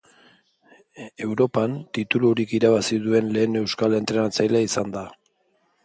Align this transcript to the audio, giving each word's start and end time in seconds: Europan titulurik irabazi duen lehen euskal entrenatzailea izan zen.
Europan 1.25 1.75
titulurik 1.97 2.57
irabazi 2.61 2.99
duen 3.05 3.31
lehen 3.37 3.63
euskal 3.63 3.99
entrenatzailea 4.01 4.69
izan 4.71 4.95
zen. 5.01 5.15